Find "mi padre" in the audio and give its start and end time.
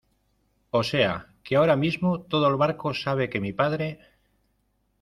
3.39-3.99